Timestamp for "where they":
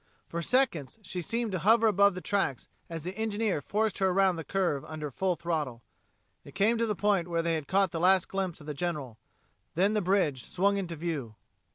7.27-7.53